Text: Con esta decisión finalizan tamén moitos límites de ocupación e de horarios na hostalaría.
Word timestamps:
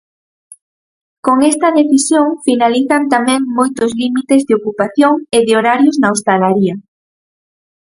Con 1.25 1.37
esta 1.51 1.67
decisión 1.79 2.25
finalizan 2.47 3.03
tamén 3.13 3.41
moitos 3.57 3.89
límites 4.01 4.41
de 4.47 4.53
ocupación 4.59 5.13
e 5.37 5.39
de 5.45 5.53
horarios 5.59 5.95
na 6.01 6.11
hostalaría. 6.13 6.75